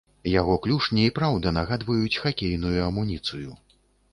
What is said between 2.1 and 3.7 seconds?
хакейную амуніцыю.